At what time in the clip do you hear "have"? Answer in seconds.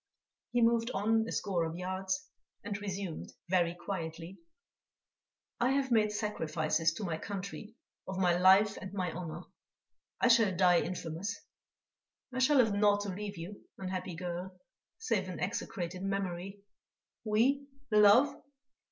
5.73-5.91, 12.57-12.73